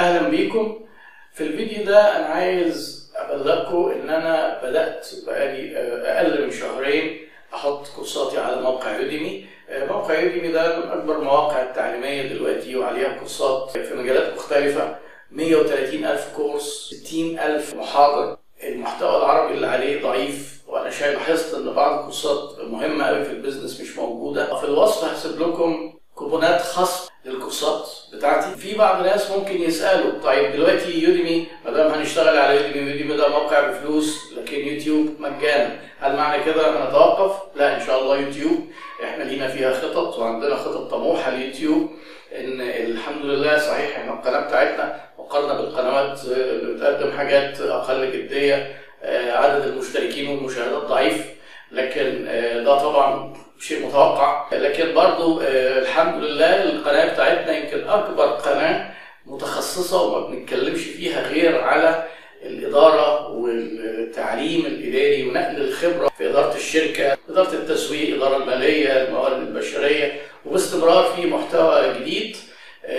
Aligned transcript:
أهلا 0.00 0.28
بيكم. 0.28 0.80
في 1.34 1.44
الفيديو 1.44 1.84
ده 1.84 2.16
أنا 2.16 2.26
عايز 2.26 3.00
أبلغكم 3.16 3.90
إن 3.90 4.10
أنا 4.10 4.60
بدأت 4.62 5.08
بقالي 5.26 5.76
أقل 6.06 6.44
من 6.44 6.50
شهرين 6.50 7.28
أحط 7.54 7.88
كورساتي 7.96 8.38
على 8.38 8.60
موقع 8.62 8.96
Udemy 9.00 9.46
موقع 9.88 10.18
Udemy 10.20 10.52
ده 10.52 10.76
من 10.78 10.88
أكبر 10.90 11.18
المواقع 11.18 11.62
التعليمية 11.62 12.22
دلوقتي 12.32 12.76
وعليها 12.76 13.18
كورسات 13.18 13.70
في 13.70 13.94
مجالات 13.94 14.34
مختلفة. 14.34 14.96
130 15.30 16.04
ألف 16.04 16.28
course 16.36 16.94
60 17.06 17.38
ألف 17.38 17.74
محاضر 17.74 18.36
المحتوى 18.64 19.16
العربي 19.16 19.54
اللي 19.54 19.66
عليه 19.66 20.02
ضعيف 20.02 20.60
وأنا 20.68 20.90
شايف 20.90 21.14
لاحظت 21.18 21.54
إن 21.54 21.72
بعض 21.74 21.98
الكورسات 21.98 22.58
مهمة 22.64 23.04
قوي 23.06 23.24
في 23.24 23.30
ال 23.30 23.36
business 23.36 23.80
مش 23.80 23.96
موجودة. 23.98 24.60
في 24.60 24.64
الوصف 24.66 25.04
هسيب 25.04 25.40
لكم 25.40 25.92
كوبونات 26.14 26.60
خصم 26.60 27.10
للكورسات 27.24 27.88
بتاعتي 28.12 28.56
في 28.60 28.74
بعض 28.74 28.96
الناس 29.00 29.30
ممكن 29.30 29.59
يسألوا. 29.70 30.12
طيب 30.24 30.52
دلوقتي 30.52 31.00
Udemy 31.04 31.46
ما 31.64 31.70
دام 31.70 31.90
هنشتغل 31.92 32.38
على 32.38 32.56
Udemy 32.56 32.90
Udemy 32.90 33.16
ده 33.16 33.28
موقع 33.28 33.60
بفلوس 33.60 34.32
لكن 34.36 34.58
يوتيوب 34.68 35.06
مجانا. 35.18 35.76
هل 36.00 36.16
معنى 36.16 36.44
كده 36.44 36.86
هنتوقف؟ 36.86 37.32
لا 37.56 37.76
إن 37.76 37.86
شاء 37.86 38.02
الله 38.02 38.18
يوتيوب. 38.18 38.70
إحنا 39.04 39.24
لينا 39.24 39.48
فيها 39.48 39.72
خطط 39.72 40.18
وعندنا 40.18 40.56
خطط 40.56 40.90
طموحة 40.90 41.30
لليوتيوب 41.30 41.90
إن 42.38 42.60
الحمد 42.60 43.24
لله 43.24 43.58
صحيح 43.58 43.98
ان 43.98 44.08
القناة 44.08 44.40
بتاعتنا 44.40 45.00
مقارنه 45.18 45.54
بالقنوات 45.54 46.20
اللي 46.24 46.74
بتقدم 46.74 47.12
حاجات 47.18 47.60
أقل 47.60 48.12
جدية 48.12 48.76
عدد 49.32 49.66
المشتركين 49.66 50.28
والمشاهدات 50.28 50.82
ضعيف 50.82 51.26
لكن 51.72 52.24
ده 52.64 52.78
طبعا 52.78 53.34
شيء 53.60 53.86
متوقع. 53.86 54.46
لكن 54.52 54.94
برضو 54.94 55.40
الحمد 55.50 56.22
لله 56.24 56.62
القناة 56.62 57.12
بتاعتنا 57.12 57.56
يمكن 57.58 57.88
أكبر 57.88 58.26
قناة 58.26 58.90
متخصصة 59.30 60.02
وما 60.02 60.26
بنتكلمش 60.26 60.80
فيها 60.84 61.28
غير 61.28 61.60
على 61.60 62.04
الإدارة 62.42 63.28
والتعليم 63.30 64.66
الإداري 64.66 65.28
ونقل 65.28 65.56
الخبرة 65.62 66.08
في 66.18 66.30
إدارة 66.30 66.54
الشركة، 66.56 67.16
إدارة 67.30 67.52
التسويق، 67.52 68.08
الاداره 68.08 68.36
المالية، 68.36 69.02
الموارد 69.02 69.36
البشرية 69.38 70.20
وباستمرار 70.46 71.04
في 71.16 71.26
محتوى 71.26 71.94
جديد. 72.00 72.36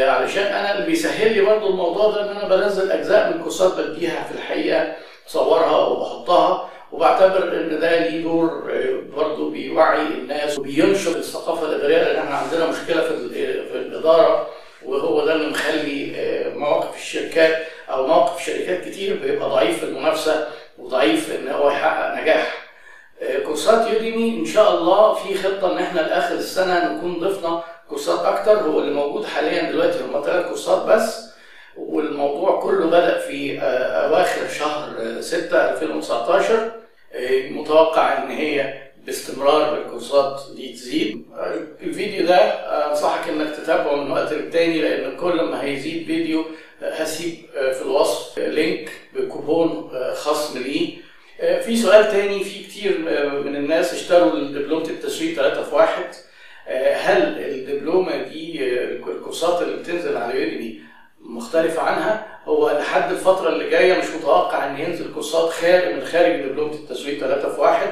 علشان 0.00 0.42
أنا 0.42 0.74
اللي 0.74 0.86
بيسهل 0.86 1.34
لي 1.34 1.40
برضو 1.40 1.68
الموضوع 1.70 2.10
ده 2.10 2.22
إن 2.32 2.36
أنا 2.36 2.48
بنزل 2.56 2.90
أجزاء 2.90 3.32
من 3.32 3.42
كورسات 3.42 3.72
بديها 3.80 4.24
في 4.24 4.34
الحقيقة 4.34 4.92
بصورها 5.26 5.86
وبحطها 5.86 6.68
وبعتبر 6.92 7.42
إن 7.60 7.80
ده 7.80 7.98
ليه 8.08 8.22
دور 8.22 8.70
برضه 9.16 9.50
بيوعي 9.50 10.02
الناس 10.02 10.58
وبينشر 10.58 11.10
الثقافة 11.10 11.66
الاداريه 11.66 11.96
لأن 12.02 12.16
إحنا 12.16 12.34
عندنا 12.36 12.66
مشكله 12.66 13.00
في 13.02 13.28
في 13.72 13.78
الاداره 13.78 14.46
وهو 14.84 15.24
ده 15.26 15.34
اللي 15.34 15.50
مخلي 15.50 16.12
مواقف 16.56 16.96
الشركات 16.96 17.66
أو 17.90 18.06
موقف 18.06 18.40
شركات 18.72 18.88
كتير 18.88 19.16
بيبقى 19.22 19.48
ضعيف 19.50 19.78
في 19.78 19.84
المنافسة 19.84 20.48
وضعيف 20.78 21.30
إن 21.34 21.48
هو 21.48 21.70
يحقق 21.70 22.20
نجاح. 22.22 22.68
كورسات 23.46 23.86
يوديمي 23.92 24.38
إن 24.40 24.44
شاء 24.46 24.74
الله 24.74 25.14
في 25.14 25.34
خطة 25.34 25.72
إن 25.72 25.78
إحنا 25.78 26.00
لآخر 26.00 26.34
السنة 26.34 26.92
نكون 26.92 27.20
ضفنا 27.20 27.62
كورسات 27.88 28.20
أكتر 28.20 28.52
هو 28.58 28.78
اللي 28.78 28.92
موجود 28.94 29.24
حاليا 29.24 29.70
دلوقتي 29.72 29.98
هم 30.04 30.22
ثلاث 30.24 30.46
كورسات 30.46 30.82
بس 30.86 31.32
والموضوع 31.76 32.60
كله 32.60 32.86
بدأ 32.86 33.18
في 33.18 33.58
أواخر 33.60 34.48
شهر 34.48 34.90
6 35.20 35.70
2019 35.70 36.70
متوقع 37.50 38.18
إن 38.22 38.30
هي 38.30 38.74
باستمرار 39.06 39.78
الكورسات 39.82 40.40
دي 40.56 40.72
تزيد. 40.72 41.22
الفيديو 41.82 42.26
ده 42.26 42.36
أنصحك 42.90 43.28
إنك 43.28 43.56
تتابعه 43.56 43.96
من 43.96 44.10
وقت 44.10 44.32
للتاني 44.32 44.80
لأن 44.80 45.16
كل 45.16 45.40
ما 45.42 45.64
هيزيد 45.64 46.06
فيديو 46.06 46.44
هسيب 46.82 47.34
في 47.54 47.82
الوصف 47.82 48.38
لينك 48.38 48.90
بكوبون 49.16 49.90
خصم 50.14 50.58
ليه 50.62 50.96
في 51.60 51.76
سؤال 51.76 52.10
تاني 52.12 52.44
في 52.44 52.64
كتير 52.64 52.98
من 53.44 53.56
الناس 53.56 53.94
اشتروا 53.94 54.30
دبلومه 54.40 54.84
التسويق 54.88 55.34
3 55.34 55.62
في 55.62 55.74
1 55.74 55.88
هل 56.94 57.22
الدبلومة 57.38 58.22
دي 58.22 58.64
الكورسات 58.84 59.62
اللي 59.62 59.76
بتنزل 59.76 60.16
على 60.16 60.40
يوديمي 60.42 60.80
مختلفة 61.20 61.82
عنها؟ 61.82 62.26
هو 62.44 62.70
لحد 62.70 63.10
الفترة 63.12 63.48
اللي 63.48 63.70
جاية 63.70 63.98
مش 63.98 64.04
متوقع 64.18 64.66
إن 64.70 64.80
ينزل 64.80 65.12
كورسات 65.14 65.50
خارج 65.50 65.94
من 65.94 66.04
خارج 66.04 66.40
دبلومة 66.40 66.74
التسويق 66.74 67.18
3 67.20 67.54
في 67.54 67.60
1 67.60 67.88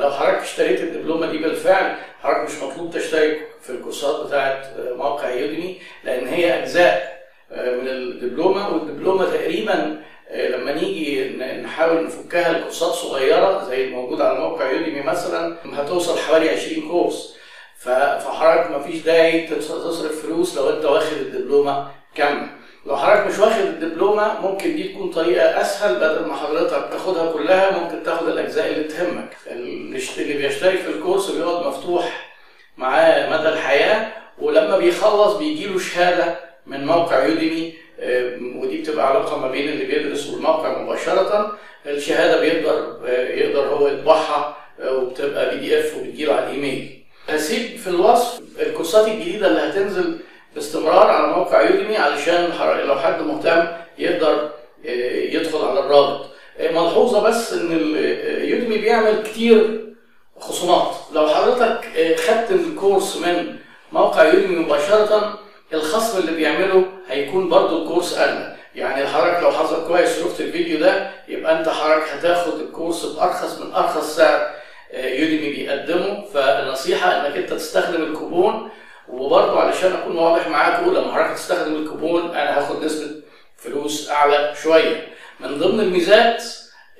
فلو 0.00 0.10
حضرتك 0.10 0.40
اشتريت 0.42 0.80
الدبلومة 0.80 1.26
دي 1.26 1.38
بالفعل 1.38 1.96
حضرتك 2.22 2.50
مش 2.50 2.62
مطلوب 2.62 2.90
تشترك 2.90 3.48
في 3.62 3.70
الكورسات 3.70 4.26
بتاعة 4.26 4.64
موقع 4.78 5.30
يوديمي 5.30 5.80
لأن 6.04 6.26
هي 6.28 6.62
أجزاء 6.62 7.20
من 7.50 7.88
الدبلومة 7.88 8.68
والدبلومة 8.74 9.24
تقريبا 9.24 10.02
لما 10.34 10.72
نيجي 10.72 11.28
نحاول 11.62 12.04
نفكها 12.04 12.52
لكورسات 12.52 12.92
صغيرة 12.92 13.64
زي 13.68 13.84
الموجود 13.84 14.20
على 14.20 14.38
موقع 14.38 14.70
يوديمي 14.70 15.02
مثلا 15.02 15.56
هتوصل 15.72 16.18
حوالي 16.18 16.50
20 16.50 16.88
كورس. 16.88 17.36
فحضرتك 17.78 18.70
مفيش 18.70 19.02
داعي 19.02 19.46
تصرف 19.46 20.26
فلوس 20.26 20.56
لو 20.58 20.70
انت 20.70 20.84
واخد 20.84 21.16
الدبلومة 21.16 21.88
كاملة. 22.14 22.48
لو 22.86 22.96
حضرتك 22.96 23.26
مش 23.26 23.38
واخد 23.38 23.60
الدبلومة 23.60 24.40
ممكن 24.40 24.76
دي 24.76 24.88
تكون 24.88 25.10
طريقة 25.10 25.60
أسهل 25.60 25.94
بدل 25.94 26.26
ما 26.26 26.34
حضرتك 26.36 26.88
تاخدها 26.92 27.32
كلها 27.32 27.78
ممكن 27.78 28.02
تاخد 28.02 28.28
الأجزاء 28.28 28.66
اللي 28.72 28.84
تهمك. 28.84 29.36
اللي 30.18 30.34
بيشترك 30.34 30.78
في 30.78 30.88
الكورس 30.88 31.30
بيقعد 31.30 31.66
مفتوح 31.66 32.30
معاه 32.76 33.30
مدى 33.38 33.48
الحياة 33.48 34.12
ولما 34.38 34.78
بيخلص 34.78 35.36
بيجي 35.36 35.66
له 35.66 35.78
شهادة 35.78 36.38
من 36.66 36.86
موقع 36.86 37.26
Udemy 37.26 37.74
ودي 38.56 38.80
بتبقى 38.82 39.06
علاقة 39.08 39.38
ما 39.38 39.48
بين 39.50 39.68
اللي 39.68 39.84
بيدرس 39.84 40.30
والموقع 40.30 40.78
مباشرة. 40.78 41.58
الشهادة 41.86 42.40
بيقدر 42.40 42.98
يقدر 43.30 43.60
هو 43.68 43.88
يطبعها 43.88 44.56
وبتبقى 44.84 45.50
PDF 45.50 45.96
وبتجيله 45.96 46.34
على 46.34 46.46
الإيميل. 46.46 47.04
هسيب 47.28 47.76
في 47.78 47.86
الوصف 47.86 48.40
الكورسات 48.60 49.08
الجديدة 49.08 49.46
اللي 49.46 49.60
هتنزل 49.60 50.18
باستمرار 50.54 51.06
على 51.06 51.26
موقع 51.36 51.62
Udemy 51.62 51.96
علشان 51.96 52.50
لو 52.86 52.94
حد 52.96 53.22
مهتم 53.22 53.66
يقدر 53.98 54.50
يدخل 55.32 55.64
على 55.64 55.80
الرابط. 55.80 56.26
ملحوظة 56.60 57.20
بس 57.22 57.52
إن 57.52 57.70
يوديمي 58.44 58.78
بيعمل 58.78 59.22
كتير 59.22 59.89
خصومات. 60.50 60.94
لو 61.12 61.28
حضرتك 61.28 61.80
خدت 62.28 62.50
الكورس 62.50 63.16
من 63.16 63.56
موقع 63.92 64.24
يوديمي 64.24 64.56
مباشرة 64.56 65.38
الخصم 65.74 66.18
اللي 66.18 66.32
بيعمله 66.32 66.84
هيكون 67.08 67.48
برضو 67.48 67.82
الكورس 67.82 68.18
اغلى 68.18 68.56
يعني 68.74 69.06
حضرتك 69.06 69.42
لو 69.42 69.50
حظك 69.52 69.86
كويس 69.86 70.18
شفت 70.20 70.40
الفيديو 70.40 70.78
ده 70.80 71.10
يبقى 71.28 71.58
أنت 71.60 71.68
حضرتك 71.68 72.08
هتاخد 72.08 72.60
الكورس 72.60 73.04
بأرخص 73.06 73.58
من 73.58 73.72
أرخص 73.74 74.16
سعر 74.16 74.50
يوديمي 74.94 75.50
بيقدمه. 75.50 76.24
فالنصيحة 76.34 77.26
إنك 77.26 77.36
أنت 77.36 77.50
تستخدم 77.52 78.02
الكوبون 78.02 78.68
وبرضه 79.08 79.60
علشان 79.60 79.92
أكون 79.92 80.16
واضح 80.18 80.48
معاكم 80.48 80.90
لما 80.94 81.12
حضرتك 81.14 81.34
تستخدم 81.34 81.74
الكوبون 81.74 82.30
أنا 82.30 82.58
هاخد 82.58 82.84
نسبة 82.84 83.10
فلوس 83.56 84.10
أعلى 84.10 84.54
شوية. 84.62 85.08
من 85.40 85.58
ضمن 85.58 85.80
الميزات 85.80 86.44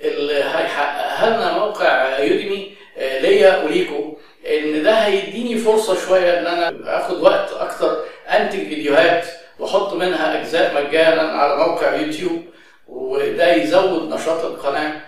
اللي 0.01 0.33
هيحققها 0.33 1.29
لنا 1.29 1.57
موقع 1.57 2.19
يوديمي 2.19 2.80
ليا 2.97 3.63
وليكم 3.63 4.13
إن 4.47 4.83
ده 4.83 4.91
هيديني 4.93 5.55
فرصة 5.57 5.95
شوية 6.07 6.39
إن 6.39 6.45
أنا 6.47 6.97
آخد 7.05 7.21
وقت 7.21 7.51
أكتر 7.59 7.97
أنتج 8.29 8.57
فيديوهات 8.59 9.25
وأحط 9.59 9.93
منها 9.93 10.39
أجزاء 10.41 10.83
مجانا 10.83 11.21
على 11.21 11.57
موقع 11.57 11.95
يوتيوب 11.95 12.41
وده 12.87 13.53
يزود 13.55 14.13
نشاط 14.13 14.45
القناة 14.45 15.01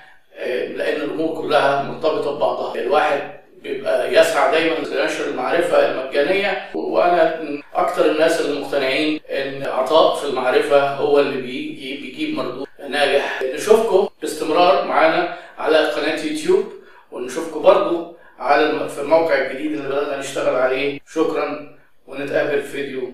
لأن 0.76 1.02
الأمور 1.02 1.42
كلها 1.42 1.84
مرتبطة 1.84 2.36
ببعضها. 2.36 2.76
الواحد 2.82 3.22
بيبقى 3.64 4.14
يسعى 4.14 4.52
دايما 4.52 4.76
لنشر 4.76 5.26
المعرفة 5.28 5.78
المجانية 5.92 6.70
وأنا 6.76 7.42
من 7.42 7.62
أكثر 7.76 8.06
الناس 8.12 8.42
اللي 8.42 8.62
مقتنعين 8.62 9.20
إن 9.30 9.64
عطاء 9.68 10.16
في 10.16 10.26
المعرفة 10.28 10.90
هو 10.96 11.20
اللي 11.20 11.42
بيجي 11.42 11.98
بيجيب 11.98 12.36
مردود 12.38 12.68
ناجح 12.90 13.42
نشوفكم 13.54 14.08
باستمرار 14.22 14.86
معانا 14.88 15.38
على 15.58 15.78
قناه 15.78 16.20
يوتيوب 16.26 16.74
ونشوفكم 17.12 17.62
برضو 17.62 18.16
على 18.40 18.66
في 19.04 19.10
الموقع 19.10 19.42
الجديد 19.42 19.72
اللي 19.72 19.88
بدأنا 19.88 20.20
نشتغل 20.20 20.56
عليه. 20.56 21.00
شكرا 21.08 21.78
ونتقابل 22.08 22.62
في 22.62 22.68
فيديو. 22.68 23.14